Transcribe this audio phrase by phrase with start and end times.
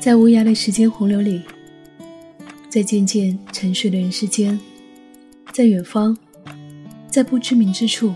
[0.00, 1.42] 在无涯的时间洪流里，
[2.68, 4.58] 在渐渐沉睡的人世间，
[5.52, 6.16] 在远方，
[7.08, 8.14] 在不知名之处，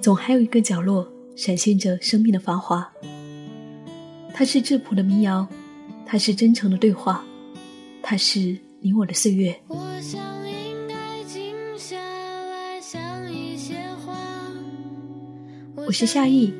[0.00, 2.88] 总还有一个角落闪现着生命的繁华。
[4.32, 5.46] 它是质朴的民谣，
[6.06, 7.24] 它是真诚的对话，
[8.00, 9.60] 它是你我的岁月。
[15.74, 16.52] 我是夏意，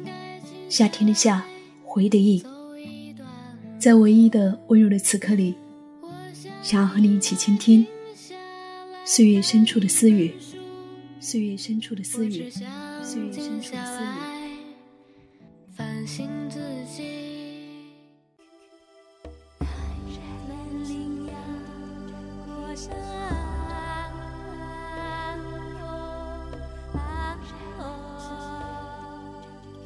[0.69, 1.47] 夏天的夏，
[1.85, 2.43] 回忆的忆。
[3.81, 5.55] 在唯一的温柔的此刻里，
[6.63, 7.87] 想要和你一起倾听
[9.07, 10.35] 岁月深处的私语，
[11.19, 12.51] 岁月深处的私语，
[13.03, 14.21] 岁月深处的私语。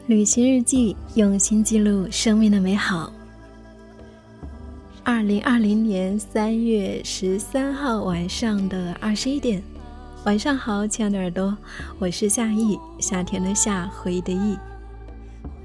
[0.09, 3.14] 旅行日记，用心记录生命的美好。
[5.07, 9.63] 二零二零年三月十三号晚上的二十一点，
[10.25, 11.55] 晚上好，亲爱的耳朵，
[11.99, 14.57] 我是夏意，夏天的夏，回忆的忆，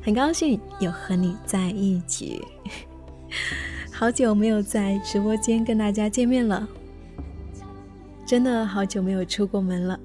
[0.03, 2.41] 很高兴又和你在一起。
[3.93, 6.67] 好久没有在直播间跟大家见面了，
[8.25, 9.99] 真的好久没有出过门了。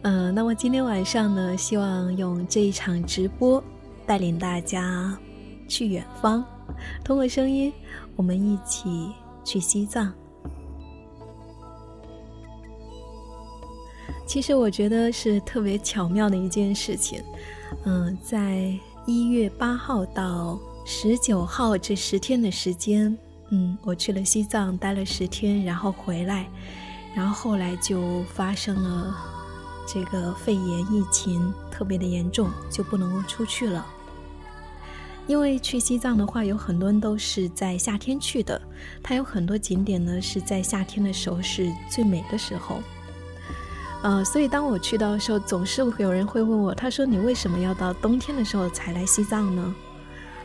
[0.00, 3.62] 嗯， 那么今天晚上呢，希望用这一场直播
[4.06, 5.14] 带领大家
[5.68, 6.42] 去远方，
[7.04, 7.72] 通过声音，
[8.16, 9.12] 我们一起
[9.44, 10.12] 去西藏。
[14.26, 17.22] 其实我觉得是特别巧妙的一件事情。
[17.84, 18.72] 嗯，在
[19.04, 23.16] 一月八号到十九号这十天的时间，
[23.50, 26.48] 嗯，我去了西藏待了十天，然后回来，
[27.14, 29.14] 然后后来就发生了。
[29.84, 33.84] 这个肺炎疫情特别的严重，就不能出去了。
[35.26, 38.60] 因为去西藏的话，有很多人都是在夏天去的，
[39.02, 42.80] 它有很多景点呢是在夏天的时候是最美的时候。
[44.02, 49.74] 呃，所以当我去到的时候，总是会有人会问我，他说：“你为什么要到冬天的时候才来西藏呢？”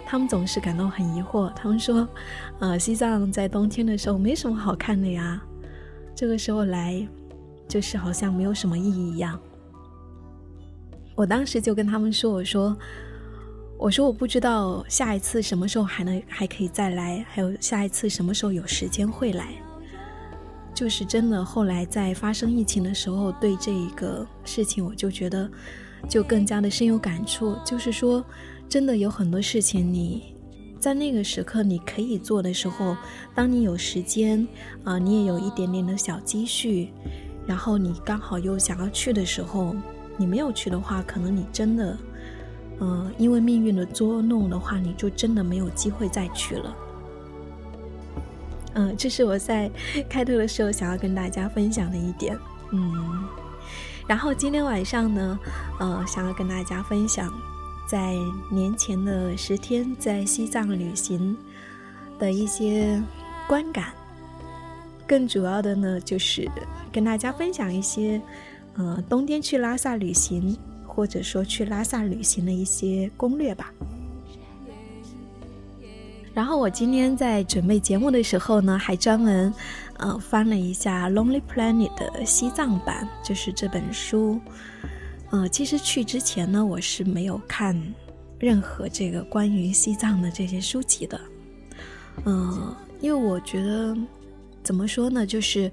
[0.05, 2.07] 他们总是感到很疑惑，他们说
[2.59, 5.41] ：“呃，西藏在冬天的时候没什么好看的呀，
[6.15, 7.07] 这个时候来。”
[7.67, 9.37] 就是好像没有什么意义一样。
[11.15, 12.73] 我当时就跟他们说：“我说，
[13.79, 19.49] 我说我不知道下一次什么时候还能还可以再来，还有下一次什么时候有时间会来。
[20.73, 25.49] 就是真的，后来在发生疫情的时候，对这一个事情，我就觉得
[26.09, 27.55] 就更加的深有感触。
[27.63, 28.23] 就是说，
[28.67, 30.35] 真的有很多事情，你
[30.79, 32.97] 在那个时刻你可以做的时候，
[33.35, 34.47] 当你有时间
[34.83, 36.89] 啊，你也有一点点的小积蓄。”
[37.47, 39.75] 然后你刚好又想要去的时候，
[40.17, 41.97] 你没有去的话，可能你真的，
[42.79, 46.75] 嗯，因为命运的捉弄的话，你就真的没有机会再去了。
[48.73, 49.71] 嗯，这是我在
[50.07, 52.37] 开头的时候想要跟大家分享的一点。
[52.71, 53.23] 嗯，
[54.07, 55.39] 然后今天晚上呢，
[55.79, 57.33] 呃，想要跟大家分享
[57.89, 58.13] 在
[58.51, 61.35] 年前的十天在西藏旅行
[62.19, 63.01] 的一些
[63.47, 63.85] 观感。
[65.07, 66.47] 更主要的呢，就是
[66.91, 68.21] 跟大家分享一些，
[68.75, 70.55] 呃，冬天去拉萨旅行，
[70.97, 73.71] 或者说去拉萨旅行的一些攻略吧。
[76.33, 79.53] 然后我今天在准备节目的时候呢，还专门，
[79.97, 84.39] 呃，翻了一下《Lonely Planet》的西藏版，就是这本书。
[85.29, 87.79] 呃，其实去之前呢，我是没有看
[88.39, 91.21] 任何这个关于西藏的这些书籍的。
[92.25, 93.95] 嗯，因为我觉得。
[94.63, 95.25] 怎么说呢？
[95.25, 95.71] 就是，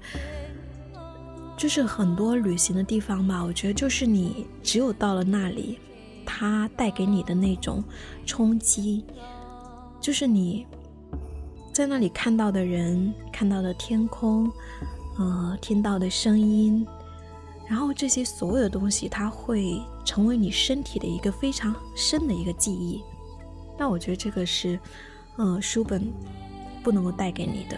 [1.57, 3.43] 就是很多旅行的地方吧。
[3.43, 5.79] 我觉得，就是你只有到了那里，
[6.25, 7.83] 它带给你的那种
[8.25, 9.05] 冲击，
[10.01, 10.65] 就是你
[11.71, 14.51] 在那里看到的人、看到的天空，
[15.17, 16.85] 呃，听到的声音，
[17.67, 23.01] 然后这些所有的东西，它会成为你身体的一个非常深的一个记忆。
[23.77, 24.79] 那我觉得这个是，
[25.37, 26.11] 呃，书本
[26.83, 27.77] 不能够带给你的。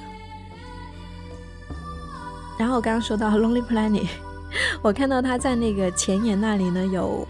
[2.57, 4.07] 然后我刚刚说到 Lonely Planet，
[4.81, 7.27] 我看到他在那个前言那里呢，有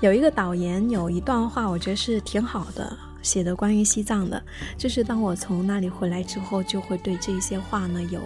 [0.00, 4.42] 有一个导言，有一段话，我觉得是挺好的，写的关于西藏的。
[4.76, 8.20] 就是当我从那里回来之后，就会对这些话呢有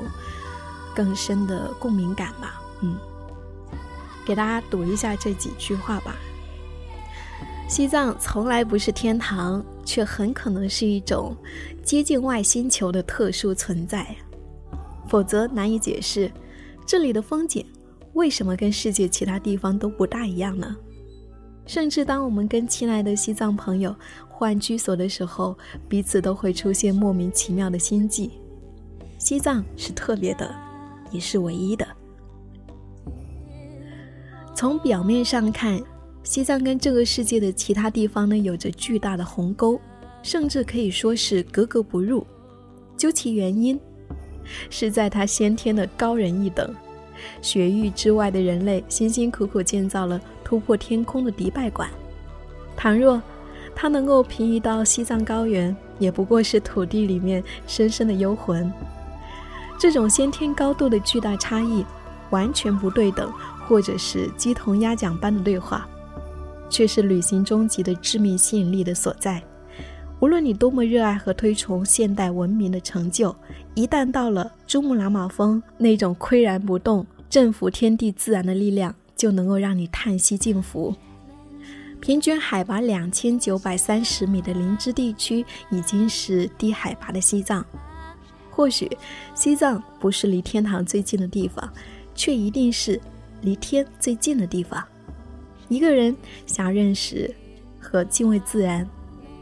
[0.94, 2.61] 更深的共鸣感吧。
[2.81, 2.97] 嗯，
[4.26, 6.17] 给大家读一下这几句话吧。
[7.69, 11.37] 西藏从来不是天堂，却很可能是一种
[11.85, 14.06] 接近外星球的特殊存在。
[15.08, 16.31] 否则难以解释，
[16.87, 17.64] 这里的风景
[18.12, 20.76] 为什么跟世界其他地方都不大一样呢？
[21.66, 23.94] 甚至当我们跟亲爱的西藏朋友
[24.28, 25.56] 换居所的时候，
[25.88, 28.31] 彼此都会出现莫名其妙的心悸。
[29.19, 30.55] 西藏是特别的，
[31.10, 31.87] 也是唯一的。
[34.55, 35.78] 从表面上看，
[36.22, 39.78] 西藏跟这个世界的其他地方呢，有着巨大的鸿沟，
[40.22, 42.26] 甚至可以说是格格不入。
[42.96, 43.78] 究其原因，
[44.71, 46.75] 是在他先天的高人一等。
[47.43, 51.91] 雪域之外的人类辛辛苦苦建造了突破天空的迪拜馆，
[52.77, 53.21] 倘若
[53.75, 58.73] 他能够平移到西藏高原，也不过是土地里面深深的幽魂。
[59.79, 61.85] 这种先天高度的巨大差异，
[62.31, 63.33] 完全不对等，
[63.67, 65.89] 或者是鸡同鸭讲般的对话，
[66.71, 69.43] 却是旅行终极的致命吸引力的所在。
[70.20, 73.35] 无论你多么热爱和推崇现代文明的成就，
[73.75, 80.93] 一旦到了珠穆朗玛峰，那种岿然不动、征服天地自然的力量，就能够让你叹息敬服。
[82.00, 87.65] 平均海拔两千九百三十米的林芝地区，已经是低海拔的西藏。
[88.50, 88.91] 或许，
[89.37, 91.73] 西藏不是离天堂最近的地方，
[92.15, 93.00] 却一定是
[93.43, 94.82] 离天最近的地方。
[95.69, 97.32] 一个人想认识
[97.79, 98.88] 和敬畏自然，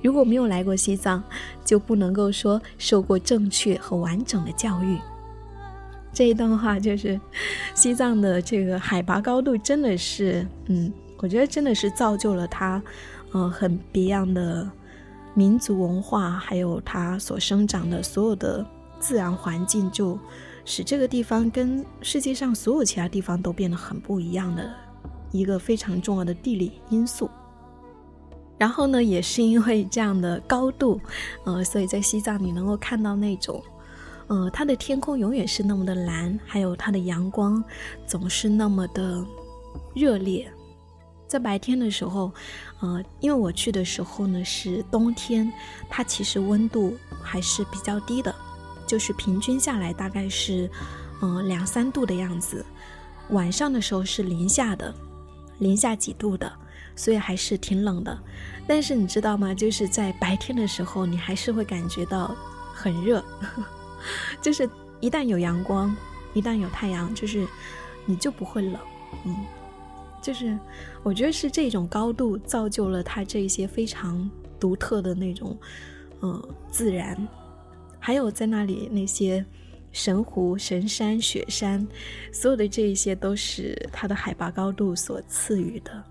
[0.02, 1.22] 如果没有来过西藏，
[1.64, 4.98] 就不能够说受过正确和完整的教育。
[6.12, 7.20] 这一段话就是，
[7.74, 12.82] 西藏的这个海拔高度真的是，嗯，我觉得真的是造就了它，
[13.32, 14.70] 呃，很别样的
[15.34, 18.66] 民族文化，还有它所生长的所有的。
[18.98, 20.18] 自然环境就
[20.64, 24.74] 使这个地方跟世界上所有其他地方都变得很不一样的
[25.30, 27.28] 一个非常重要的地理因素。
[28.58, 31.00] 然后呢，也是因为这样的高度，
[31.44, 33.62] 呃，所以在西藏你能够看到那种，
[34.28, 37.62] 呃，它的天空永远是那么的蓝，还有它的阳光
[38.06, 39.24] 总是那么的
[39.94, 40.50] 热烈。
[41.26, 42.32] 在白天的时候，
[42.80, 45.52] 呃，因为我去的时候呢是冬天，
[45.90, 48.34] 它其实温度还是比较低的。
[48.86, 50.70] 就是平均下来大概是，
[51.20, 52.64] 嗯，两三度的样子。
[53.30, 54.94] 晚上的时候是零下的，
[55.58, 56.52] 零下几度的，
[56.94, 58.18] 所以还是挺冷的。
[58.66, 59.54] 但是你知道吗？
[59.54, 62.36] 就是在白天的时候，你还是会感觉到
[62.74, 63.24] 很热。
[64.40, 64.68] 就是
[65.00, 65.94] 一旦有阳光，
[66.34, 67.46] 一旦有太阳，就是
[68.04, 68.76] 你就不会冷。
[69.24, 69.36] 嗯，
[70.20, 70.58] 就是
[71.02, 74.28] 我觉得是这种高度造就了它这一些非常
[74.58, 75.56] 独特的那种，
[76.22, 77.16] 嗯，自然。
[77.98, 79.44] 还有在那里那些
[79.90, 81.86] 神湖、神山、雪山，
[82.32, 86.04] 所有的这一些都是它的海拔高度所赐予的。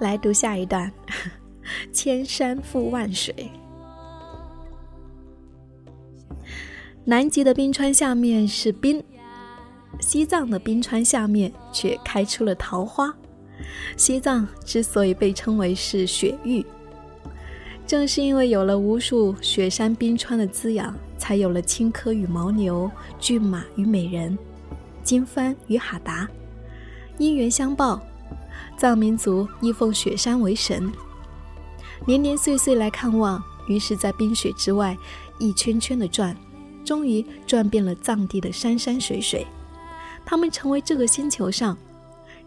[0.00, 0.90] 来读下一段：
[1.92, 3.50] 千山覆万水，
[7.04, 9.02] 南极的冰川下面是冰，
[10.00, 13.14] 西藏的冰川下面却开出了桃花。
[13.96, 16.64] 西藏之所以被称为是雪域，
[17.86, 24.36] 正是因为有了无数雪山冰川的滋养，才有了青稞与牦牛、骏马与美人、
[25.04, 26.26] 经幡与哈达。
[27.18, 28.00] 因缘相报，
[28.80, 30.90] 藏民族亦奉雪山为神，
[32.06, 33.38] 年年岁岁来看望。
[33.66, 34.96] 于是，在冰雪之外
[35.38, 36.34] 一圈圈的转，
[36.82, 39.46] 终于转遍了藏地的山山水水。
[40.24, 41.76] 他们成为这个星球上。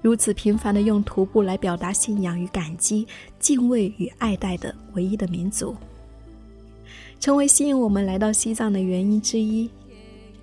[0.02, 3.08] 如此频繁地用徒步来表达信仰与感激、
[3.38, 5.76] 敬畏与爱戴的唯一的民族，
[7.20, 9.70] 成为吸引我们来到西藏的原因之一。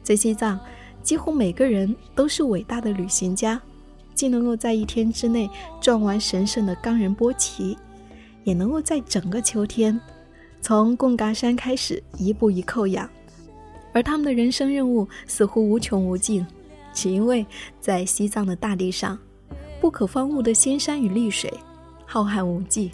[0.05, 0.57] 在西藏，
[1.03, 3.61] 几乎每个人都是伟大的旅行家，
[4.21, 5.49] 既能够在一天之内
[5.81, 7.75] 转完神圣的冈仁波齐，
[8.45, 9.99] 也能够在整个秋天，
[10.61, 13.09] 从贡嘎山开始一步一叩仰。
[13.95, 16.47] 而他们的人生任务似乎无穷无尽，
[16.93, 17.47] 只因为
[17.81, 19.19] 在西藏的大地上。
[19.81, 21.51] 不可方物的仙山与绿水，
[22.05, 22.91] 浩瀚无际。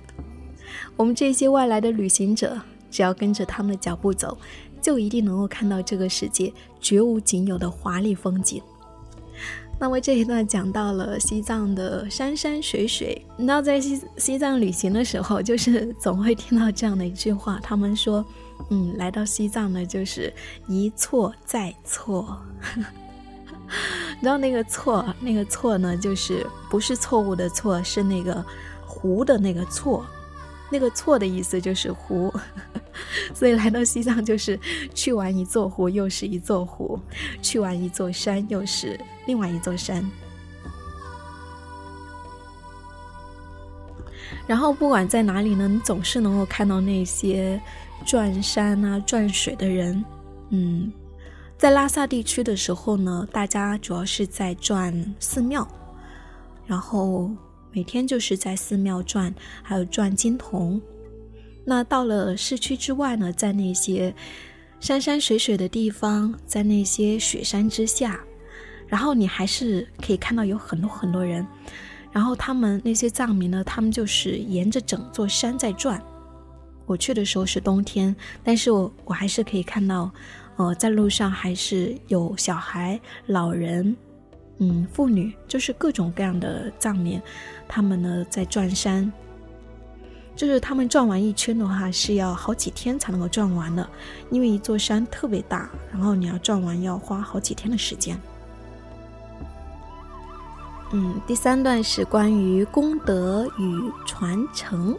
[0.95, 2.57] 我们这些外来的旅行者，
[2.89, 4.39] 只要跟着他们的脚步走，
[4.81, 8.63] 就一定能够看到这个世界绝无仅有的华丽风景。
[9.79, 13.21] 那么这一段讲到了西藏的山山水水。
[13.37, 18.25] 那在西西藏旅行的时候，就是 总会听到这样的一句话：他们说，
[18.71, 20.33] 嗯，来到西藏呢，就是
[20.67, 22.39] 一错再错。
[23.69, 28.43] 你知道那个错，那个错呢，就是不是错误的错，是那个
[28.87, 30.07] 湖的那个错，
[30.71, 32.33] 那个错的意思就是湖，
[33.35, 34.59] 所以来到西藏就是
[34.95, 36.99] 去完一座湖又是一座湖，
[37.41, 40.05] 去完一座山又是另外一座山。
[44.47, 47.61] 然后不管在哪里呢，你总是能够看到那些
[48.05, 50.05] 转山啊、转水的人，
[50.51, 50.93] 嗯。
[51.59, 55.67] 在拉萨地区的时候呢，大家主要是在转寺庙，
[56.67, 57.31] 然后
[57.77, 60.81] 每天就是在寺庙转，还有转经筒。
[61.63, 64.15] 那到了市区之外呢，在那些
[64.81, 68.19] 山山水水的地方，在那些雪山之下，
[68.87, 71.47] 然后你还是可以看到有很多很多人。
[72.13, 76.03] 然后他们那些藏民呢，他们就是沿着整座山在转。
[76.87, 80.11] 我去的时候是冬天，但是我我还是可以看到，
[80.57, 83.95] 呃，在路上还是有小孩、老人，
[84.61, 87.21] 嗯，妇女，就是各种各样的藏民，
[87.69, 89.13] 他们呢在转山。
[90.35, 93.89] 就是他们转完一圈的话，是要好几天才能够转完的，
[94.31, 98.21] 因为一座山特别大，然后你要转完要花好几天的时间。
[100.93, 104.95] 嗯，第三段是关于功德与传承。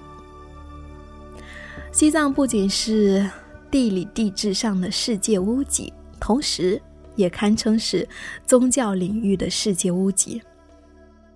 [1.92, 3.30] 西藏不仅是
[3.70, 6.82] 地理地质上的世界屋脊，同时
[7.16, 8.10] 也堪称是
[8.44, 10.42] 宗教领域的世界屋脊。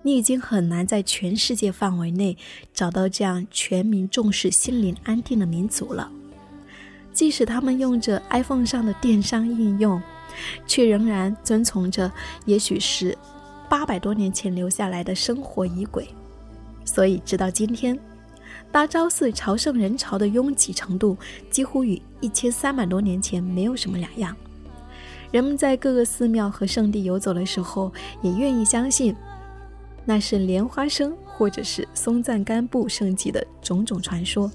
[0.04, 2.38] 你已经很难在全世界范围内
[2.74, 6.12] 找到这样全民重视心灵安定的民族了。
[7.14, 10.02] 即使他们用着 iPhone 上的电商应用，
[10.66, 12.12] 却仍然遵从着
[12.46, 13.18] 也许是
[13.70, 16.08] 八百多年前留下来的生活仪轨。
[16.86, 18.00] 所以，直到今天，
[18.72, 21.18] 大昭寺朝圣人潮的拥挤程度
[21.50, 24.36] 几乎与一千三百多年前没有什么两样。
[25.32, 27.92] 人们在各个寺庙和圣地游走的时候，
[28.22, 29.16] 也愿意相信。
[30.06, 34.52] 那是莲花生或者是松赞干布圣迹的种种传说，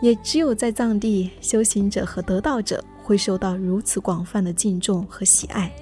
[0.00, 5.72] 也只有在藏地，修行者和得道者会受到如此广泛的敬重和喜爱。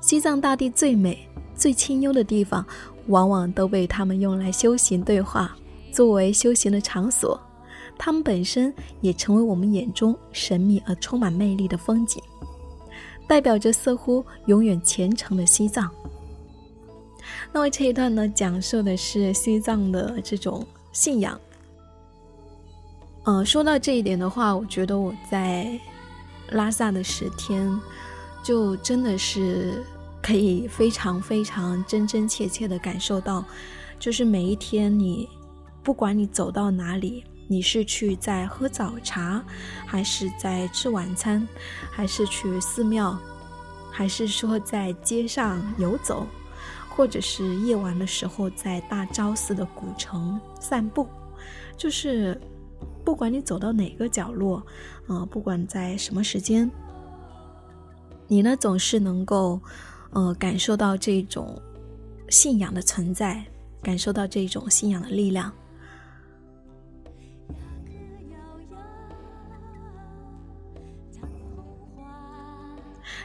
[0.00, 2.66] 西藏大地最美、最清幽的地方，
[3.06, 5.56] 往往都被他们用来修行对话，
[5.92, 7.40] 作为修行的场所。
[7.98, 12.20] 他们本身也成为我们眼中神秘而充满魅力的风景，
[13.28, 15.88] 代表着似乎永远虔诚的西藏。
[17.52, 21.38] 那么这一段呢，讲述的是西藏的这种信仰。
[23.24, 25.78] 呃，说到这一点的话，我觉得我在
[26.48, 27.78] 拉萨的十天，
[28.42, 29.84] 就真的是
[30.22, 33.44] 可以非常非常真真切切的感受到，
[33.98, 35.28] 就是每一天你，
[35.82, 39.44] 不管你走到哪里，你是去在喝早茶，
[39.86, 41.46] 还是在吃晚餐，
[41.90, 43.16] 还是去寺庙，
[43.90, 46.26] 还是说在街上游走。
[46.94, 51.06] 或者是夜晚的时候，在大昭寺的古城散步，
[51.76, 52.38] 就是
[53.04, 54.62] 不管你走到哪个角落，
[55.06, 56.70] 啊，不管在什么时间，
[58.28, 59.58] 你呢总是能够，
[60.10, 61.60] 呃，感受到这种
[62.28, 63.42] 信仰的存在，
[63.82, 65.52] 感受到这种信仰的力量。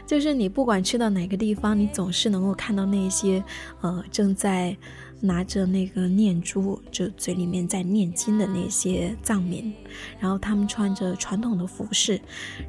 [0.08, 3.44] 就是你不管去到哪个地方，你总是能够看到那些，
[3.82, 4.74] 呃，正在
[5.20, 9.70] 拿着那个念珠，就嘴里面在念经的那些藏民，
[10.18, 12.18] 然后他们穿着传统的服饰，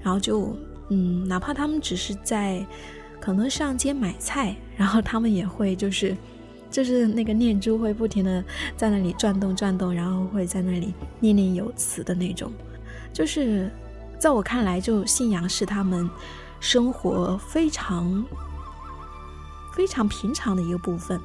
[0.04, 0.54] 然后就，
[0.90, 2.62] 嗯，哪怕他们只是在
[3.22, 6.14] 可能上街买菜，然后他们也会就是，
[6.70, 8.44] 就是那个念珠会不停的
[8.76, 12.52] 在那里转动转动，然后会在那里念念有词的那种，
[13.14, 13.72] 就是
[14.20, 16.10] 在我看来，就信仰是他们。
[16.60, 18.26] 生活非常
[19.74, 21.20] 非常平常的一个部分，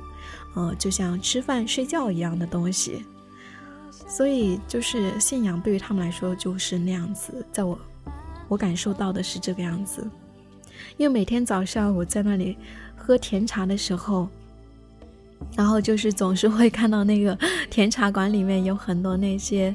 [0.54, 3.04] 呃，就像吃饭睡觉一样的东西，
[4.06, 7.44] 所以就是信仰对于他们来说就是那样子。
[7.50, 7.78] 在我
[8.48, 10.08] 我感受到的是这个样子，
[10.96, 12.56] 因为每天早上我在那里
[12.96, 14.28] 喝甜茶的时候，
[15.56, 17.36] 然后就是总是会看到那个
[17.68, 19.74] 甜茶馆里面有很多那些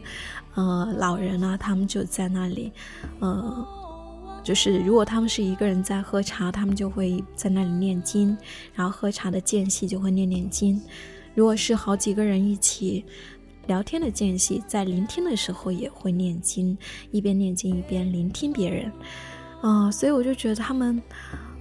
[0.55, 2.71] 呃老人啊，他们就在那里，
[3.19, 3.67] 呃。
[4.43, 8.35] 就是如果他们是一个人在喝茶，他们就会在那里念经，
[8.73, 10.81] 然后喝茶的间隙就会念念经。
[11.35, 13.05] 如果是好几个人一起
[13.67, 16.77] 聊天的间隙，在聆听的时候也会念经，
[17.11, 18.91] 一边念经一边聆听别人。
[19.61, 21.01] 啊，所以我就觉得他们，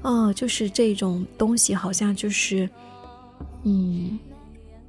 [0.02, 2.68] 啊，就是这种东西，好像就是，
[3.64, 4.18] 嗯，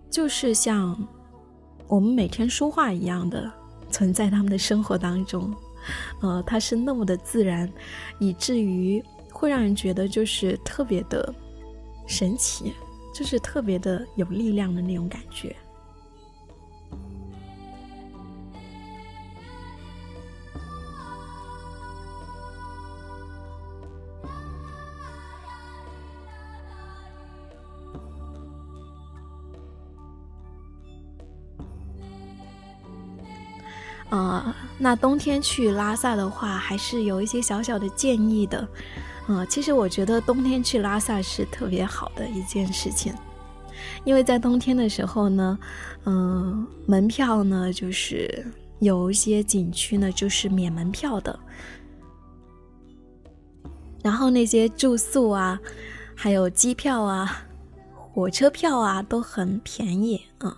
[0.10, 0.96] 就是像
[1.88, 3.51] 我们每天说话一样的
[3.89, 5.53] 存在他们的生活当中。
[6.22, 7.72] 呃，它是那么的自然，
[8.19, 11.34] 以至于会让人觉得就是特别的
[12.08, 12.74] 神奇，
[13.13, 15.55] 就是特别的有力量的那种感觉。
[34.12, 38.67] 呃，那冬天去拉萨的话，还是有一些小小的建议的。
[39.27, 43.13] 嗯，其实我觉得冬天去拉萨是特别好的一件事情，
[44.03, 45.59] 因为在冬天的时候呢，
[46.05, 48.43] 嗯，门票呢就是
[48.79, 51.38] 有一些景区呢就是免门票的，
[54.01, 55.59] 然后那些住宿啊，
[56.15, 57.45] 还有机票啊、
[57.93, 60.57] 火车票啊都很便宜啊。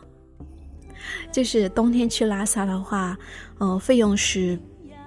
[1.31, 3.17] 就是冬天去拉萨的话，
[3.59, 4.59] 嗯，费用是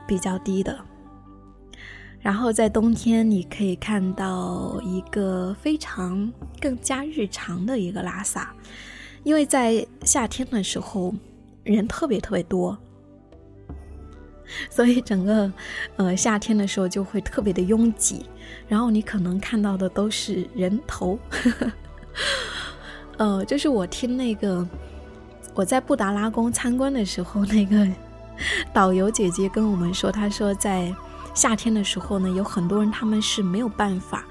[0.07, 0.79] 比较低的。
[2.21, 8.55] 然后在冬天，你可以看到一个非常更加日常的一个拉萨，
[9.23, 11.15] 因为在夏天的时候
[11.65, 12.79] 人特别特别多，
[14.71, 15.53] 所以整个
[15.97, 18.25] 呃夏天的时候就会特别的拥挤，
[18.69, 21.19] 然后你可能看到的都是人头。
[23.19, 24.67] 呃，就是我听那个
[25.55, 27.89] 我在布达拉宫参观的时候，那个
[28.75, 30.95] 导游姐姐跟我们说，她说在。
[31.35, 34.25] 夏天的时候呢，有很多人他们是没有办法，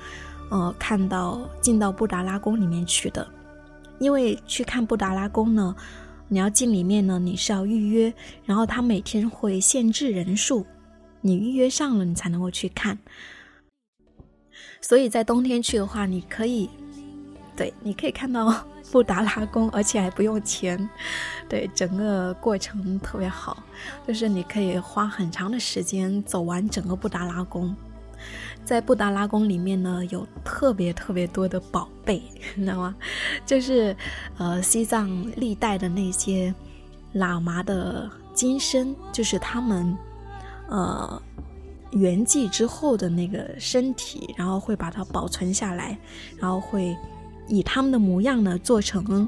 [0.50, 3.27] 呃，看到进到布达拉宫里面去的，
[4.00, 5.75] 因为去看布达拉宫呢，
[6.30, 8.13] 你要进里面呢，你是要预约，
[8.46, 10.65] 然后他每天会限制人数，
[11.20, 12.98] 你预约上了你才能够去看。
[14.80, 16.70] 所以在冬天去的话，你可以，
[17.53, 18.65] 对，你可以看到。
[18.94, 20.88] 布达拉宫，而且还不用钱，
[21.50, 23.58] 对，整个过程特别好，
[24.08, 27.76] 就是你可以花很长的时间走完整个布达拉宫。
[28.64, 32.22] 在布达拉宫里面呢，有特别特别多的宝贝，
[32.54, 32.96] 你知道吗？
[33.48, 33.98] 就是
[34.38, 36.54] 呃，西藏历代的那些
[37.16, 39.98] 喇嘛的金身，就是他们
[40.70, 41.20] 呃
[41.94, 45.98] 圆寂之后的那个身体，然后会把它保存下来，
[46.38, 46.96] 然后会。
[47.48, 49.28] 以他们的模样呢做成，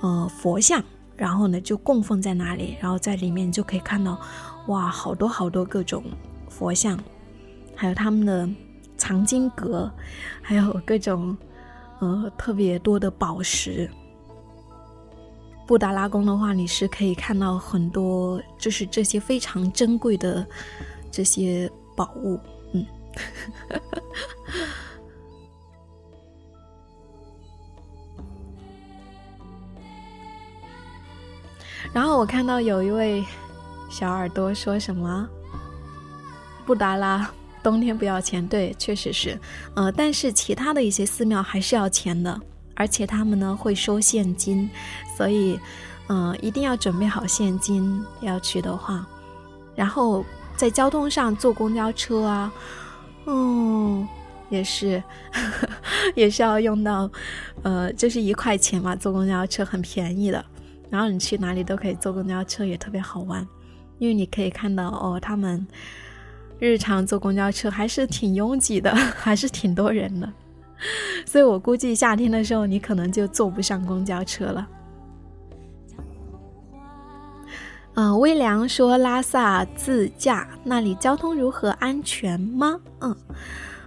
[0.00, 0.82] 呃佛像，
[1.16, 4.20] 然后呢就供奉在那里，然后在里面就可以看到，
[4.68, 6.02] 哇，好多好多各种
[6.48, 6.98] 佛像，
[7.74, 8.48] 还有他们的
[8.96, 9.90] 藏经阁，
[10.42, 11.36] 还有各种
[12.00, 13.90] 呃特别多的宝石。
[15.66, 20.46] 布达拉宫的话，你是可以看到很多，就是这些非常珍贵的
[21.10, 22.38] 这些宝物，
[22.72, 22.86] 嗯。
[31.92, 33.24] 然后我看到有一位
[33.88, 35.28] 小耳朵说什么
[36.66, 37.30] 布达拉
[37.62, 39.38] 冬天不要钱，对，确实是，
[39.74, 42.40] 呃，但是其他的一些寺庙还是要钱的，
[42.74, 44.68] 而且他们呢会收现金，
[45.16, 45.58] 所以，
[46.08, 49.06] 嗯，一定要准备好现金要去的话。
[49.74, 50.24] 然后
[50.56, 52.52] 在交通上坐公交车啊，
[53.26, 54.06] 嗯，
[54.48, 55.02] 也是，
[56.14, 57.10] 也是要用到，
[57.62, 60.44] 呃，就是一块钱嘛，坐公交车很便宜的。
[60.90, 63.46] 然后你去哪里都可以坐公交车，也特别好玩，
[63.98, 65.66] 因为你可以看到哦，他们
[66.58, 70.32] 日常坐公交车还是挺拥挤的， 还是挺多人的。
[71.24, 74.68] 所以我估计夏天的时候你可能就坐不上公交车了。
[77.94, 81.70] 嗯，微凉说拉萨自驾那里交通如何？
[81.70, 82.78] 安全吗？
[83.00, 83.16] 嗯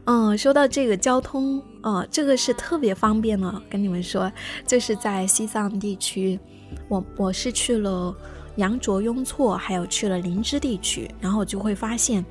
[0.06, 4.32] 嗯，说到这个交通，呃，这个是特别方便的，跟你们说，
[4.66, 6.40] 就是在西藏地区。
[6.88, 8.16] 我我是去了
[8.56, 12.26] 羊卓雍措，还有去了林芝地区，然后就会发现，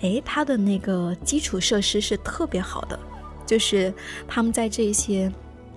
[0.00, 2.98] 哎，它的那个基础设施是特别好的，
[3.46, 3.92] 就是
[4.28, 5.32] 他们在这些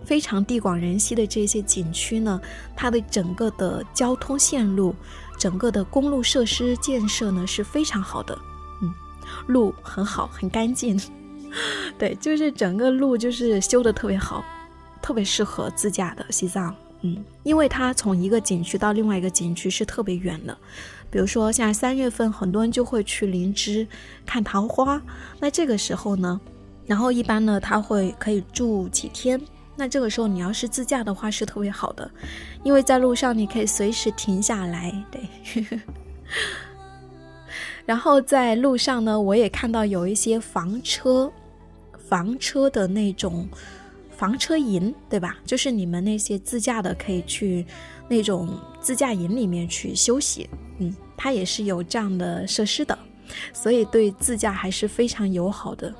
[0.06, 2.40] 非常地广人稀的这些景区呢，
[2.76, 4.94] 它的整个的交通线路，
[5.38, 8.38] 整个的公路设施建设呢是非常好的，
[8.82, 8.94] 嗯，
[9.48, 11.00] 路很好，很干净，
[11.98, 14.44] 对，就是整个路就是修的特别好，
[15.02, 16.76] 特别适合自驾的西藏。
[17.02, 20.58] 嗯，因为它从一个景区到另外一个景区是特别远的，
[21.12, 23.88] 比如说现在三月份，很多人就会去林芝
[24.26, 25.00] 看桃花。
[25.40, 26.42] 那这个时候呢，
[26.88, 29.40] 然后一般呢，他会可以住几天。
[29.76, 32.10] 那这个时候你要是自驾的话是特别好的，
[32.64, 34.92] 因为在路上你可以随时停下来。
[35.12, 35.80] 对，
[37.86, 41.32] 然后在路上呢，我也看到有一些房车，
[42.10, 43.48] 房车的那种。
[44.18, 45.38] 房车营，对吧？
[45.46, 47.66] 就是你们那些自驾的，可以去
[48.10, 48.50] 那种
[48.82, 50.50] 自驾营里面去休息。
[50.80, 52.98] 嗯，它也是有这样的设施的，
[53.54, 55.94] 所以对自驾还是非常友好的。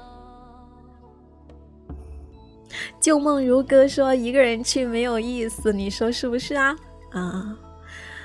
[3.00, 6.76] 旧梦如歌说一个人去没有意思，你说是不是啊？
[7.12, 7.58] 啊，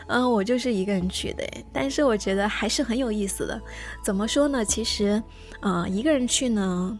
[0.09, 3.61] 嗯，我就是一个人去的，但是我觉得还是很有意思的。
[4.03, 4.65] 怎么说呢？
[4.65, 5.23] 其实，
[5.61, 6.99] 呃，一个人去呢。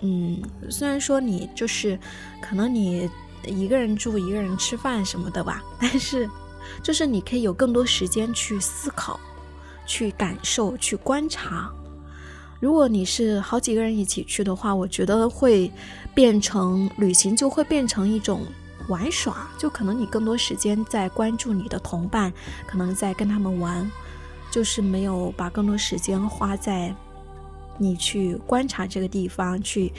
[0.00, 1.98] 嗯，虽然说你就是
[2.40, 3.10] 可能你
[3.44, 6.28] 一个人住、一个人吃饭什么的吧，但是
[6.82, 9.18] 就是你可以有更多时间去思考、
[9.86, 11.70] 去感受、去观察。
[12.60, 15.70] 如果你是好几个人一起去的话，我觉得会
[16.14, 18.42] 变成旅行，就会变成一种
[18.88, 22.32] 玩耍，就可能你更多时间在关注你的同伴，
[22.66, 23.88] 可能在跟他们玩，
[24.50, 26.94] 就是没有把更多时间花在
[27.78, 29.92] 你去观察这个地方，去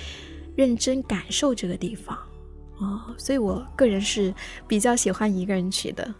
[0.55, 2.17] 认真感受这个地方。
[2.77, 4.33] 哦，所以我个人是
[4.67, 6.13] 比较喜欢一个人去的。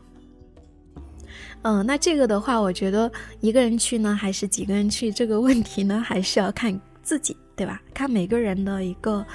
[1.62, 7.82] 嗯，那这个的话，我觉得一个人去呢，还是几个人去，这个问题呢，还是要看自己，对吧？
[7.94, 9.26] 看每个人的一个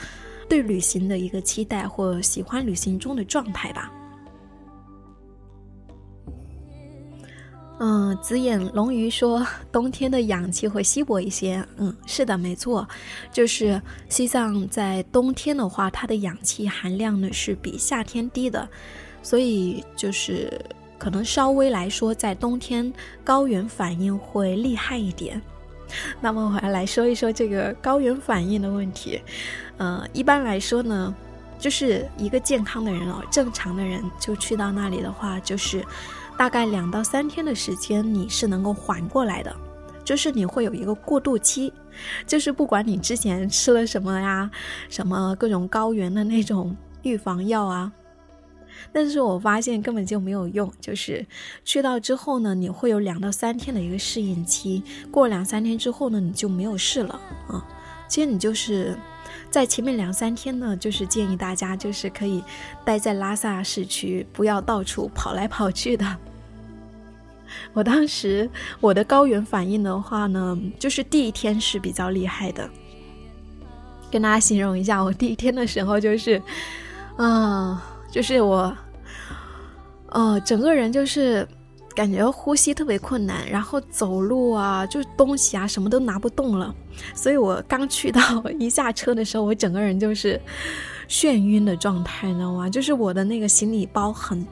[0.48, 3.92] 对旅行的一个期待或喜欢旅行中的状态吧。
[7.86, 11.62] 嗯，紫眼龙鱼说，冬天的氧气会稀薄一些。
[11.76, 12.88] 嗯，是的，没错，
[13.30, 18.66] 就是西藏在冬天的话，它的氧气含量呢是比夏天低的，
[19.22, 20.50] 所以就是。
[20.96, 22.90] 可能稍微来说，在冬天
[23.22, 25.42] 高原反应会厉害一点。
[26.18, 29.20] 那么我要来说一说这个高原反应的问题。
[29.76, 31.14] 呃，一般来说呢，
[31.58, 35.84] 就是一个健康的人哦，正常的人就去到那里的话，就是
[36.36, 39.54] 大概两到三天的时间，你是能够缓过来的。
[40.04, 41.72] 就是你会有一个过渡期，
[42.26, 44.50] 就是不管你之前吃了什么呀，
[44.90, 47.90] 什么各种高原的那种预防药啊。
[48.92, 51.24] 但是我发现根本就没有用，就是
[51.64, 57.18] 去到之后呢，你会有两到三天的一个适应期，过两三天之后呢，你就没有事了
[57.48, 57.64] 啊。
[58.06, 58.94] 其实你就是
[59.54, 62.42] 在前面两三天呢，就是建议大家就是可以
[62.84, 66.04] 待在拉萨市区，不要到处跑来跑去的。
[67.72, 72.68] 我当时我的高原反应的话呢，就是第一天是比较厉害的，
[74.10, 76.42] 跟大家形容一下，我第一天的时候就是，
[77.18, 77.78] 嗯。
[78.10, 78.76] 就是我，
[80.10, 81.46] 呃，整个人就是
[81.94, 86.74] 感觉呼吸特别困难，然后走路啊，就东西啊什么都拿不动了。
[87.14, 88.20] 所以我刚去到
[88.58, 90.40] 一下车的时候，我整个人就是
[91.08, 92.68] 眩晕的状态，你知道吗？
[92.68, 94.44] 就是我的那个行李包很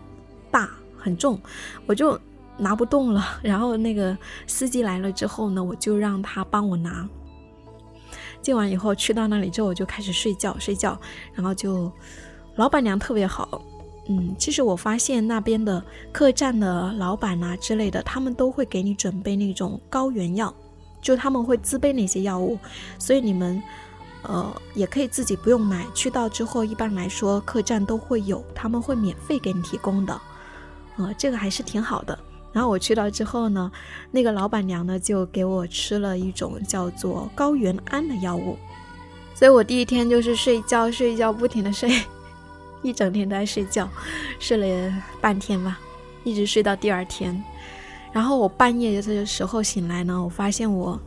[0.51, 1.41] 大很重，
[1.87, 2.19] 我就
[2.57, 3.41] 拿不动了。
[3.43, 7.09] 然后那个司机来了之后呢，我就让他帮我拿。
[8.41, 10.97] 进完以后，去到那里之后，我就开始睡觉，睡觉，
[11.35, 11.91] 然后就。
[12.57, 13.63] 老板娘特别好，
[14.09, 20.53] 嗯，其实我发现那边的客栈的老板啊之类的，他们都会给你准备那种高原药，
[21.01, 22.59] 就他们会自备那些药物，
[22.99, 23.63] 所以你们，
[24.23, 30.21] 呃，也可以自己不用买，去到之后一般来说客栈都会有，他们会免费给你提供的，
[30.97, 32.19] 呃，这个还是挺好的。
[32.53, 33.71] 然后我去到之后呢，
[34.11, 38.59] 那个老板娘呢就给我吃了一种叫做高原安的药物，
[39.33, 41.89] 所以我第一天就是睡觉睡觉不停的睡。
[42.83, 43.89] 一整天都在睡觉，
[44.39, 45.79] 睡了半天吧，
[46.25, 47.43] 一直睡到第二天。
[48.13, 51.01] 然后我半夜的时候醒来呢，我发现我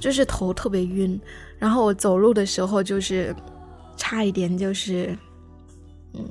[0.00, 1.20] 就是头特别晕，
[1.58, 3.34] 然后我走路的时候就是
[3.96, 5.14] 差一点就是
[6.14, 6.24] 嗯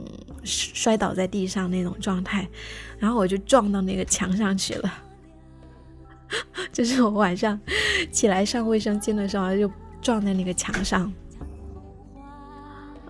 [0.44, 2.48] 摔倒在地上那种状态，
[2.98, 4.94] 然后我就撞到那个墙上去了。
[6.74, 7.60] 就是我晚上
[8.12, 9.72] 起来上卫生间的时候就
[10.02, 11.14] 撞在那个墙上。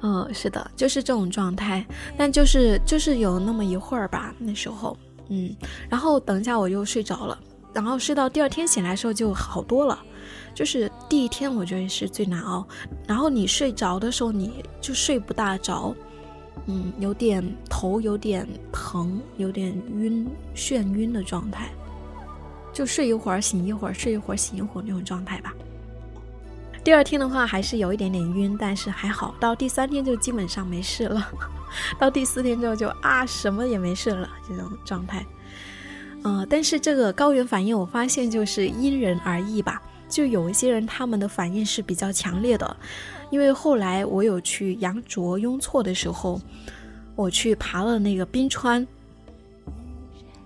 [0.01, 4.95] 嗯，是的，就是这种状态，但就是就是有那么一会儿吧，那时候，
[5.29, 5.55] 嗯，
[5.89, 7.37] 然后等一下我又睡着了，
[7.73, 9.97] 然后睡到第二天醒来的时候就好多了，
[10.53, 12.65] 就是第一天我觉得是最难熬，
[13.07, 15.95] 然后你睡着的时候你就睡不大着，
[16.67, 21.69] 嗯，有点头有点疼，有点晕眩晕的状态，
[22.71, 25.53] 就睡一会儿醒一会儿，睡一会儿醒一会儿那种状态吧。
[26.87, 29.35] 第二天的话还是有一点点晕，但是还好。
[29.41, 31.29] 到第三天就基本上没事了，
[31.99, 35.25] 到第四天之后就啊什么也没事了这种状态。
[36.23, 42.77] 呃，但是这个高原反应我发现就是因人而异吧，就有一些人他们的反应是比较强烈的。
[43.31, 46.39] 因为后来我有去羊卓雍措的时候，
[47.17, 48.87] 我去爬了那个冰川，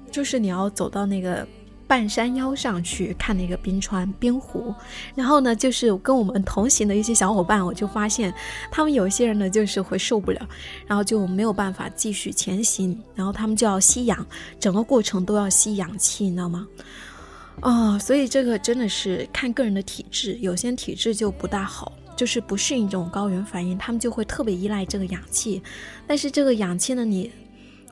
[0.10, 1.48] 就是你要走到那个。
[1.92, 4.74] 半山腰上去看那个冰川冰湖，
[5.14, 8.34] 然后呢，就是跟我们同行的一些小伙伴，我就发现
[8.72, 10.40] 他们有些人呢，就是会受不了，
[10.88, 14.26] 然后就没有办法继续前行，然后他们就要吸氧，
[14.58, 16.66] 整个过程都要吸氧气，你知道吗？
[17.60, 25.62] 哦，所以这个真的是看个人的体质，有些体质就不大好，就是不适应这种高原反应，他们就会特别依赖这个氧气，
[26.08, 27.30] 但是这个氧气呢，你。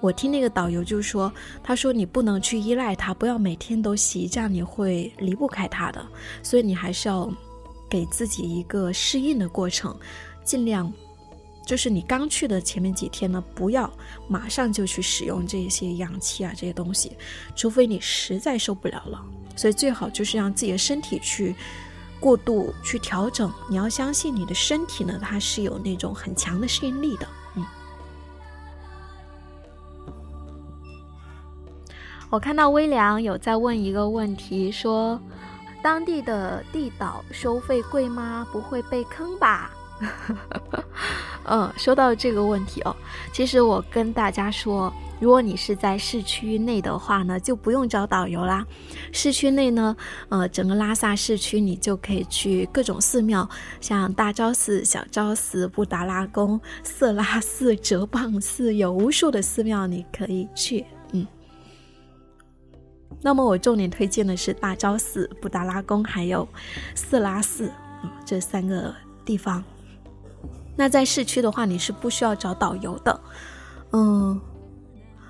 [0.01, 1.31] 我听那个导游就说，
[1.61, 6.05] 他说你不能去依赖它，不要每天都吸，这样你会离不开它的。
[6.41, 7.29] 所以你还是要
[7.89, 9.93] 给自己一个适应的过程，
[10.43, 10.91] 尽量
[11.65, 13.91] 就是你刚去的前面几天呢，不要
[14.27, 17.11] 马上就去使用这些氧气啊这些东西，
[17.55, 19.23] 除非你实在受不了了。
[19.55, 21.53] 所以最好就是让自己的身体去
[22.19, 23.51] 过度去调整。
[23.69, 27.27] 你要相信你的身体呢，它是有那种很强的适应力的。
[32.29, 35.19] 我看到微凉有在问一个问题，说
[35.81, 38.47] 当地的地导收费贵吗？
[38.51, 39.71] 不会被坑吧？
[41.45, 42.95] 嗯，说到这个问题哦，
[43.33, 48.63] 其实我跟大家说，如果你是在市区内的话呢，就不用找导游啦。
[49.11, 49.97] 市区内呢，
[50.29, 53.49] 呃，整个拉萨市区你就可以去各种寺庙，
[53.81, 60.85] 像大昭寺、小昭寺、布达拉宫、色拉寺、哲蚌寺，有无数的寺庙你可以去。
[63.21, 66.47] 那么我重点推荐的是大昭寺、布达拉宫还有
[66.95, 68.93] 色拉寺啊这三个
[69.25, 69.63] 地方。
[70.75, 73.21] 那在市区的话，你是不需要找导游的，
[73.91, 74.39] 嗯，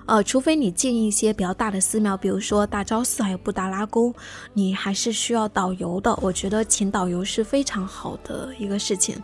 [0.06, 4.14] 呃，除非你进一些比较大的寺庙，比如说大昭寺还有布达拉宫，
[4.54, 6.16] 你还是需要导游的。
[6.22, 9.20] 我觉得请导游是非常好的一个事情，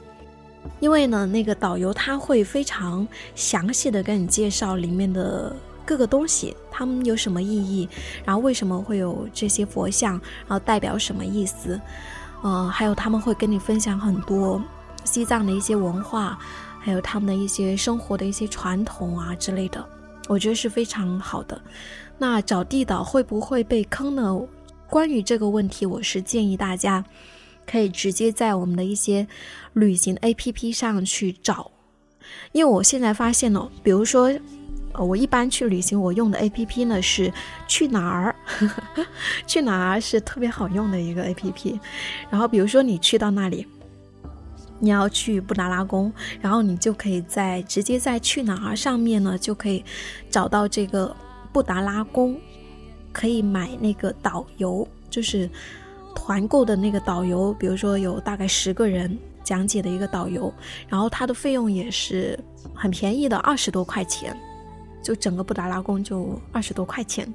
[0.79, 7.87] 因为呢，那个导游他会非常详细的跟你介绍里面的各个东西，他们有什么意义，
[8.23, 10.13] 然后为什么会有这些佛像，
[10.47, 11.79] 然后代表什么意思，
[12.41, 14.61] 呃，还有他们会跟你分享很多。
[15.03, 16.39] 西藏的一些文化，
[16.79, 19.87] 还有他们的一些生活的一些传统啊之类的，
[20.27, 21.61] 我觉得是非常好的。
[22.17, 24.41] 那找地导会不会被坑呢？
[24.89, 27.05] 关于这个问题，我是建议大家
[27.67, 29.27] 可以直接在我们的一些
[29.73, 31.69] 旅行 APP 上去找，
[32.51, 34.31] 因为我现在发现了，比如说，
[34.97, 37.31] 呃，我一般去旅行，我用的 APP 呢是
[37.67, 38.35] 去哪儿，
[39.47, 41.79] 去哪儿是特别好用的一个 APP。
[42.29, 43.67] 然后，比如说你去到那里。
[44.77, 49.83] 你要去布达拉宫，然后你就可以在直接在去哪儿上面呢，就可以
[50.29, 51.15] 找到这个
[51.53, 52.37] 布达拉宫，
[53.13, 55.49] 可以买那个导游，就是
[56.13, 60.53] 团购的那个导游，比如说有大概十个人讲解的一个导游，
[60.89, 62.37] 然后它的费用也是
[62.73, 64.37] 很便宜的，二十多块钱，
[65.05, 67.31] 就整个布达拉宫就二十多块钱，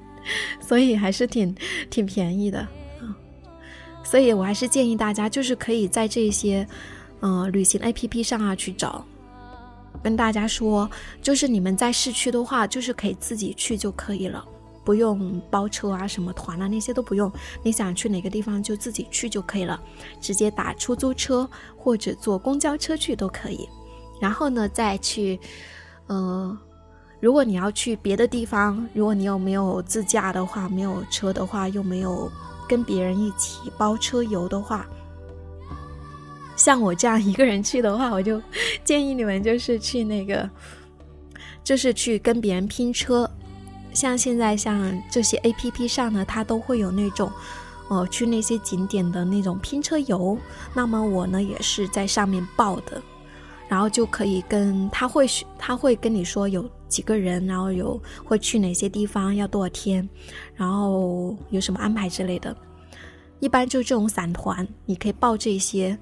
[0.61, 1.55] 所以还是挺
[1.89, 3.15] 挺便宜的啊，
[4.03, 6.67] 所以我还是建议大家就是可以在这些。
[7.23, 9.05] 嗯，旅行 A P P 上啊去找，
[10.03, 14.43] 跟大家说，就是你们在市区的话，就是可以自己去就可以了，
[14.87, 17.31] 不用包车啊、什么团啊那些都不用。
[17.63, 19.79] 你想去哪个地方就自己去就可以了，
[20.19, 23.69] 直接打出租车或者坐公交车去都可以。
[24.19, 25.39] 然后呢，再去，
[26.07, 26.59] 呃，
[27.21, 32.31] 如果你要去别的地方，如果你又没有自驾的话，没有车的话，又没有
[32.67, 34.87] 跟别人一起包车游的话。
[36.57, 38.41] 像我这样一个人去的话，我就
[38.85, 40.49] 建议你们就是去那个，
[41.63, 43.31] 就是去跟别人拼车。
[43.93, 47.31] 像现在像这些 A P P 上呢，它都会有那种，
[47.89, 50.39] 哦，去那些景点的那种拼车游。
[50.73, 53.03] 那么我呢也是在上面报的，
[53.69, 55.27] 然后就可以跟他会
[55.59, 60.07] 他会跟你说有几个人，然后有会去哪些地方，要多少天，
[60.55, 62.55] 然后有什么安排之类的。
[63.39, 65.97] 一般就这种散团，你可以报这些。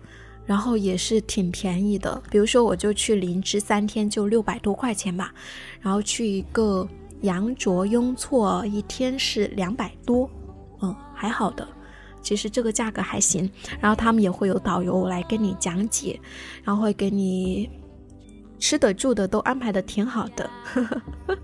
[0.48, 5.30] 然后也是挺便宜的，比如说我就去林芝三天就六百多块钱吧，
[5.78, 6.88] 然后去一个
[7.20, 10.26] 羊卓雍措一天是两百多，
[10.80, 11.68] 嗯，还好的，
[12.22, 13.50] 其实这个价格还行。
[13.78, 16.18] 然后他们也会有导游来跟你讲解，
[16.64, 17.68] 然后会给你
[18.58, 20.50] 吃的住的都安排的挺好的。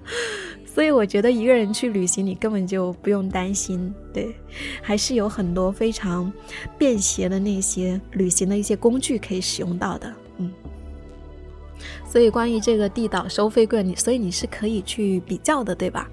[0.67, 4.35] 所以我觉得一个人去旅行，你根本就不用担心，对，
[4.83, 6.33] 还是有很多非常
[6.77, 10.51] 便携的那些旅行的一些工具可以使用到的，嗯。
[12.09, 16.09] 所以关于这个地导收费贵，你所以你是可以去比较的，对吧？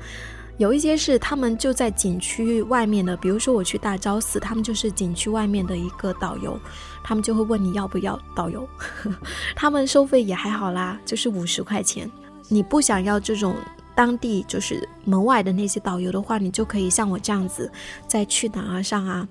[0.58, 6.60] 有一些是他们就在景区外面的，比如说我去大昭寺，他们就是景区外面的一个导游，
[7.04, 8.68] 他们就会问你要不要导游，
[9.56, 12.10] 他们收费也还好啦，就是五十块钱。
[12.48, 13.56] 你不想要这种。
[13.94, 17.70] 当地就是门外的那些导游的话，你就可以像我这样子，
[18.08, 19.28] 在去哪儿上啊，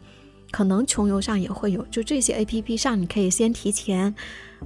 [0.51, 4.15] 可能穷游上也会有，就这些 A P P 上，你可以先提前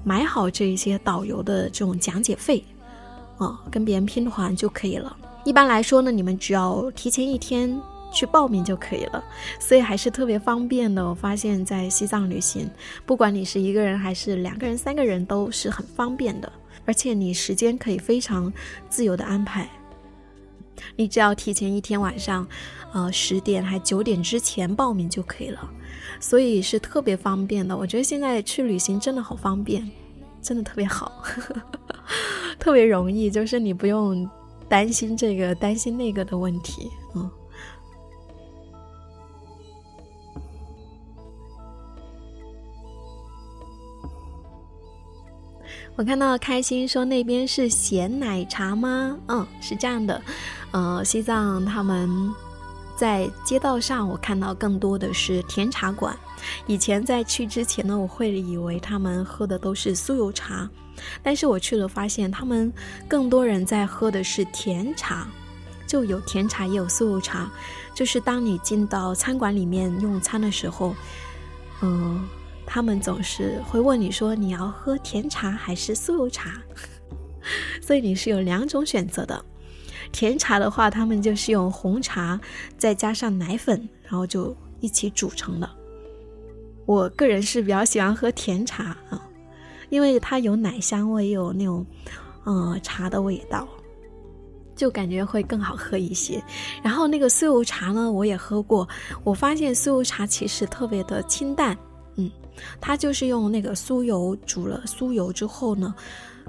[0.03, 2.63] 买好这一些导游的这种讲解费，
[3.39, 5.17] 啊，跟别人拼团就可以了。
[5.45, 7.81] 一般来说呢，你们只要提前一天
[8.15, 9.23] 去报名就可以了，
[9.59, 11.05] 所以还是特别方便的。
[11.07, 12.71] 我发现，在西藏旅行，
[13.05, 16.51] 不管你是一个人还是两个人、三个人，都是很方便的，
[16.87, 18.51] 而且你时间可以非常
[18.89, 19.69] 自由的安排。
[20.97, 22.47] 你只要提前一天晚上，
[22.93, 25.71] 呃，十点还九点之前报名就可以了，
[26.21, 27.77] 所以是特别方便的。
[27.77, 29.89] 我觉得现在去旅行真的好方便，
[30.41, 31.23] 真的特别好，
[32.59, 34.29] 特别容易，就是你不用
[34.69, 37.31] 担心这个担心那个的问题，嗯。
[45.97, 49.17] 我看到开心说那边是咸奶茶吗？
[49.29, 50.21] 嗯，是这样的。
[50.73, 52.35] 呃，西藏他们
[52.97, 56.17] 在街道上，我看到更多的是甜茶馆。
[56.67, 60.69] 以前在去之前呢，我会以为他们喝的都是酥油茶，
[61.23, 62.73] 但是我去了发现，他们
[63.07, 65.29] 更多人在喝的是甜茶，
[65.87, 67.49] 就有甜茶也有酥油茶。
[67.95, 70.93] 就是当你进到餐馆里面用餐的时候，
[71.83, 72.29] 嗯。
[72.67, 76.61] 他们总是会问你说你要喝甜茶还是酥油茶，
[77.81, 79.45] 所以你是有两种选择的。
[80.13, 82.41] 甜茶的话，他们就是用红茶
[82.79, 85.69] 再加上奶粉，然后就一起煮成的。
[86.87, 89.29] 我个人是比较喜欢喝甜茶啊，
[89.89, 91.85] 因为它有奶香味，有那种
[92.45, 93.67] 嗯茶的味道，
[94.77, 96.43] 就感觉会更好喝一些。
[96.83, 98.87] 然后那个酥油茶呢，我也喝过，
[99.25, 101.77] 我发现酥油茶其实特别的清淡。
[102.17, 102.31] 嗯，
[102.81, 105.95] 它就是用那个酥油煮了酥油之后呢，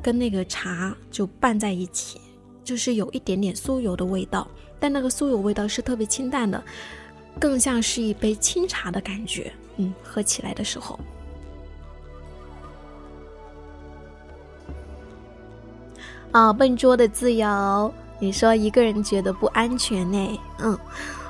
[0.01, 2.19] 跟那个茶就拌在一起，
[2.63, 4.47] 就是有一点点酥油的味道，
[4.79, 6.63] 但那个酥油味道是特别清淡的，
[7.39, 9.51] 更像是一杯清茶的感觉。
[9.77, 10.99] 嗯，喝起来的时候。
[16.31, 20.39] 啊，笨拙的自由，你说一个人觉得不安全呢？
[20.59, 20.77] 嗯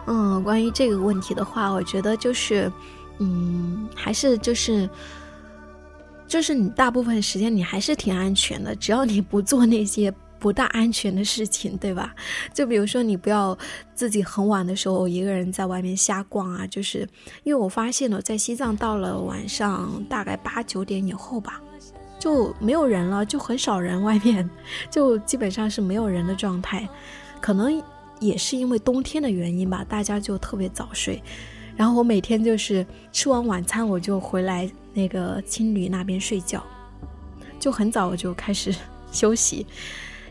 [0.08, 2.72] 嗯，关于这个问题的话，我觉得就是。
[3.20, 4.90] 嗯，还是就是，
[6.28, 12.14] 就是你大部分时间你还是挺安全的，只要你不做那些不大安全的事情，对吧？
[12.54, 13.58] 就比如说你不要
[13.94, 17.08] 自己很晚的时候一个人在外面瞎逛啊，就是
[17.44, 21.62] 因为我发现了，在西藏到了晚上大概八九点以后吧，
[22.20, 24.48] 就没有人了，就很少人，外面
[24.92, 26.88] 就基本上是没有人的状态，
[27.40, 27.82] 可能
[28.20, 31.24] 也是因为冬天的原因吧，大家就特别早睡。
[31.76, 36.64] 然后我每天就是吃完晚餐，我就回来那个青旅那边睡觉，
[37.60, 38.74] 就很早我就开始
[39.12, 39.66] 休息，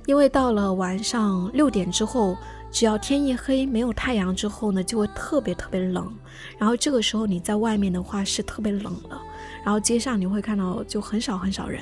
[0.06, 2.36] 因为到了晚上六点之后，
[2.70, 6.12] 只要天一黑没有太阳之后呢，就会特别特别冷。
[6.58, 9.20] 然后这个时候你在外面的话是特别冷的，
[9.64, 11.80] 然后街上你会看到就很少很少人。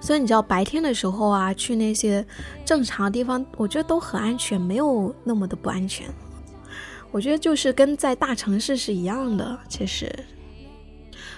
[0.00, 2.24] 所以你知道白天的时候啊，去那些
[2.64, 6.06] 正常的地方，我觉得都很安全，没有那么的不安全。
[7.10, 10.12] 我觉得就是跟在大城市是一样的，其实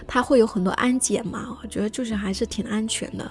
[0.06, 1.56] 它会有很多安检嘛。
[1.62, 3.30] 我觉得就是还是挺安全的，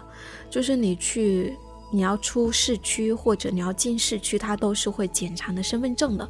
[0.49, 1.55] 就是你去
[1.91, 6.27] 你要出市区或者你要进市区，它都是会检查你的身份证的，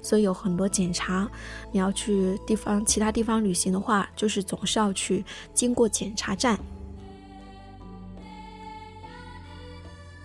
[0.00, 1.30] 所以有很多检查。
[1.70, 6.58] 你要去地方其他地方旅行的话，就是总是要去经过检查站。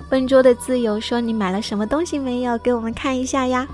[0.10, 2.58] 笨拙的自由说：“你买了什么东西没有？
[2.60, 3.68] 给我们看一下呀。”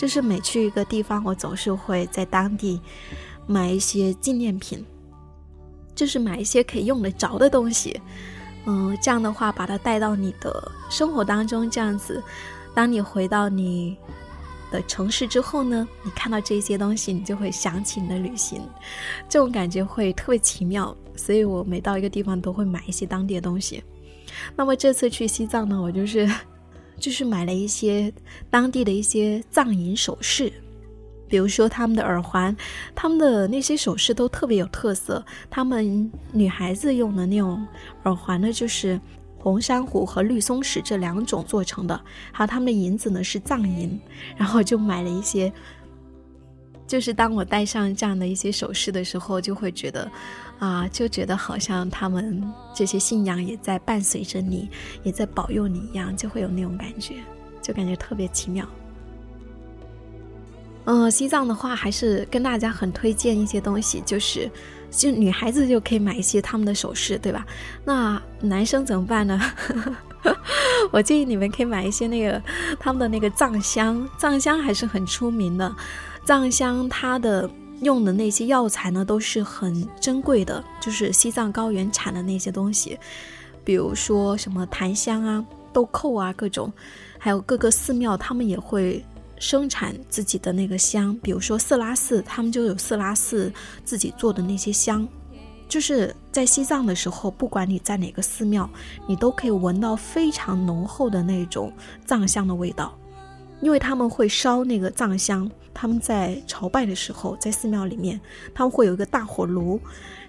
[0.00, 2.80] 就是每去一个地方，我总是会在当地
[3.46, 4.82] 买一些纪念品，
[5.94, 8.00] 就是买一些可以用得着的东西。
[8.64, 12.22] 嗯，这样的话把它带到你的生活当中，这样子，
[12.74, 13.94] 当你回到你
[14.70, 18.62] 的城市之后呢，你看到这些东西，你就会想起你的旅行，
[19.28, 20.96] 这种感觉会特别奇妙。
[21.14, 23.84] 所以我每到一个地方都会买一些当地的东西。
[24.56, 26.26] 那么这次去西藏呢，我就是。
[27.00, 28.12] 就是买了一些
[28.50, 30.52] 当地的一些藏银首饰，
[31.26, 32.56] 比如说他们的耳环，
[32.94, 35.24] 他们的那些首饰都特别有特色。
[35.48, 37.66] 他们女孩子用的那种
[38.04, 39.00] 耳环呢，就是
[39.38, 43.98] 红珊瑚和绿松石这两种做成的，还有他们的银子呢是藏银，
[44.36, 45.52] 然后就买了一些。
[46.86, 50.10] 就是当我戴上这样的一些首饰的时候，就会觉得，
[50.60, 52.40] 啊，就觉得好像他们
[52.74, 54.68] 这些信仰也在伴随着你，
[55.02, 57.14] 也在保佑你一样，就会有那种感觉，
[57.60, 58.64] 就感觉特别奇妙。
[60.84, 64.50] 嗯，西藏的话，还是跟大家很推荐一些东西，就是
[64.90, 67.46] 就女孩子就可以买一些他们的首饰，对吧？
[67.84, 69.40] 那男生怎么办呢？
[70.92, 72.42] 我建议你们可以买一些那个
[72.78, 75.74] 他们的那个藏香，藏香还是很出名的。
[76.24, 77.48] 藏香它的
[77.82, 82.98] 用的那些药材呢，都是很珍贵的，就是西藏高原产的那些东西，
[83.64, 86.72] 比如说什么檀香啊、豆蔻啊，各种，
[87.18, 89.04] 还有各个寺庙他们也会
[89.38, 93.52] 生产自己的那个香，比如说色拉寺，他们就有色拉寺
[93.84, 95.06] 自己做的那些香，
[95.68, 98.68] 就是在西藏的时候，不管你在哪个寺庙，
[99.06, 101.72] 你都可以闻到非常浓厚的那种
[102.04, 102.94] 藏香的味道。
[103.62, 108.20] 因为他们会烧那个藏香，他们在朝拜的时候，在寺庙里面，
[108.54, 109.80] 他们会有一个大火炉，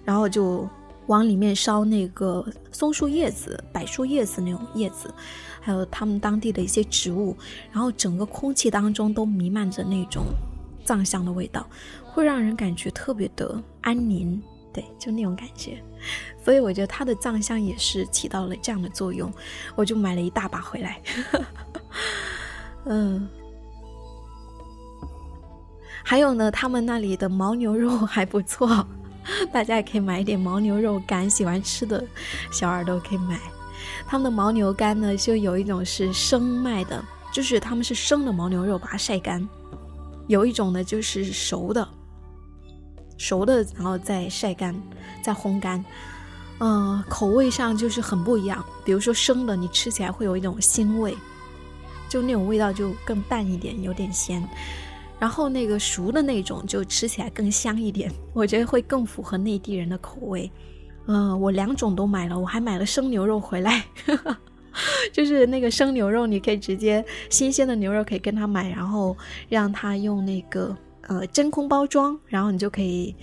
[0.05, 0.67] 然后就
[1.07, 5.13] 往里面烧那个松树叶子、柏树叶子那种叶子，
[5.59, 7.35] 还有他们当地的一些植物，
[7.71, 10.25] 然后整个空气当中都弥漫着那种
[10.85, 11.67] 藏香的味道，
[12.05, 15.81] 会让人感觉特别的安宁，对，就那种感觉。
[16.43, 19.31] 所以我觉得它的藏香也是起到了这样的作用，
[19.75, 21.01] 我就买了一大把回来。
[22.85, 23.29] 嗯，
[26.03, 28.85] 还有呢，他们那里的牦牛肉还不错，
[29.51, 32.03] 大家也可以买一点牦牛肉干，喜欢吃的
[32.51, 33.39] 小耳朵可以买。
[34.07, 39.41] 他们的牦牛干呢，就有一种是生卖的，就是他们是生的牦牛肉，把它晒干；
[40.27, 41.87] 有一种呢就是熟的，
[43.17, 44.75] 熟的然后再晒干、
[45.21, 45.83] 再烘干。
[46.59, 48.63] 嗯，口味上就是很不一样。
[48.83, 51.15] 比如说生的，你吃起来会有一种腥味，
[52.09, 54.47] 就那种味道就更淡一点，有点咸。
[55.21, 60.51] 然后那个熟的那种就吃起来更香一点， 我觉得会更符合内地人的口味。
[61.05, 63.85] 嗯，我两种都买了，我还买了生牛肉回来，
[65.13, 69.15] 就是那个生牛肉，你可以直接新鲜的牛肉可以跟他买，然后
[69.47, 73.15] 让他用那个呃真空包装，然后你就可以。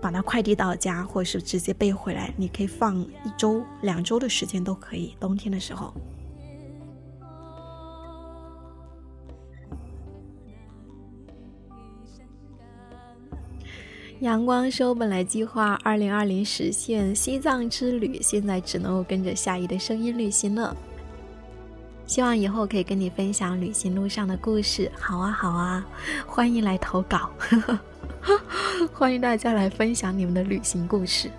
[0.00, 5.16] 把它快递到家，或者是直接背回来，你可以放一周、两周的时间都可以。
[5.18, 5.92] 冬天的时候，
[14.20, 20.76] 阳光说：“本来计划二零二零实现西藏之旅，现在只能够跟着夏意的声音旅行了。
[22.04, 24.90] 希望以后可以跟你分享旅行路上的故事。
[24.98, 25.86] 好啊，好啊，
[26.26, 27.30] 欢迎来投稿。
[28.92, 31.30] ”欢迎大家来分享你们的旅行故事。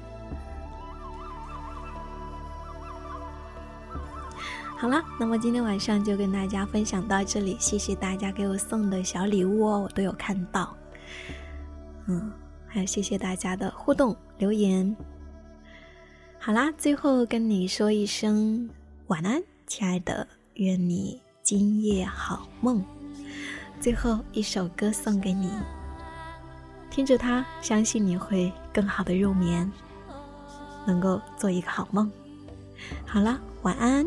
[4.78, 10.74] 好了，那么今天晚上就跟大家分享到这里，谢谢大家给我送的小礼物哦，我都有看到。
[12.08, 12.32] 嗯，
[12.70, 14.96] 还有谢谢大家的互动留言。
[16.40, 18.70] 好啦，最后跟你说一声
[19.08, 22.82] 晚安，亲爱的，愿你今夜好梦。
[23.82, 25.52] 最后一首歌送给你。
[26.92, 29.70] 听着它，相信你会更好的入眠，
[30.86, 32.12] 能够做一个好梦。
[33.06, 34.06] 好了，晚安。